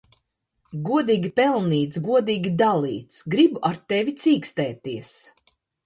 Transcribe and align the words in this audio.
Godīgi 0.87 1.31
pelnīts, 1.41 2.01
godīgi 2.09 2.55
dalīts. 2.65 3.23
Gribu 3.35 3.65
ar 3.71 3.81
tevi 3.95 4.21
cīkstēties. 4.25 5.19